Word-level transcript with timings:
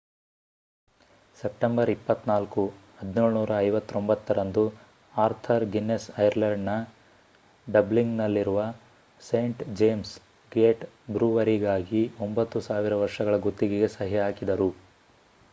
September 1.39 1.89
24 1.91 2.63
1759 3.01 4.33
ರಂದು 4.37 4.63
Arthur 5.13 5.65
Guinness 5.75 6.07
ಐರ್ಲೆಂಡ್‌ನ 6.19 6.73
ಡಬ್ಲಿನ್‌ನಲ್ಲಿರುವ 7.67 8.63
ಸೇಂಟ್ 9.21 9.63
ಜೇಮ್ಸ್ 9.77 10.15
ಗೇಟ್ 10.51 10.83
ಬ್ರೂವರಿಗಾಗಿ 11.11 12.03
9,000 12.23 13.01
ವರ್ಷಗಳ 13.05 13.37
ಗುತ್ತಿಗೆಗೆ 13.47 13.91
ಸಹಿ 13.97 14.19
ಹಾಕಿದರು 14.21 14.71